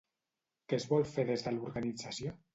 [0.71, 2.37] Què es vol fer des de l'organització?